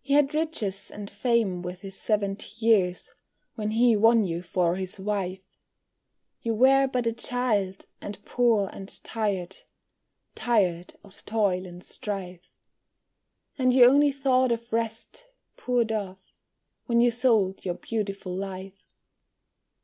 He 0.00 0.14
had 0.14 0.34
riches 0.34 0.90
and 0.90 1.08
fame 1.08 1.62
with 1.62 1.82
his 1.82 1.96
seventy 1.96 2.48
years 2.66 3.12
When 3.54 3.70
he 3.70 3.94
won 3.94 4.24
you 4.26 4.42
for 4.42 4.74
his 4.74 4.98
wife; 4.98 5.56
You 6.40 6.52
were 6.52 6.88
but 6.88 7.06
a 7.06 7.12
child, 7.12 7.86
and 8.00 8.24
poor, 8.24 8.68
and 8.72 8.88
tired, 9.04 9.58
Tired 10.34 10.96
of 11.04 11.24
toil 11.24 11.64
and 11.64 11.84
strife; 11.84 12.50
And 13.56 13.72
you 13.72 13.84
only 13.84 14.10
thought 14.10 14.50
of 14.50 14.72
rest, 14.72 15.26
poor 15.56 15.84
dove, 15.84 16.32
When 16.86 17.00
you 17.00 17.12
sold 17.12 17.64
your 17.64 17.74
beautiful 17.76 18.34
life. 18.34 18.82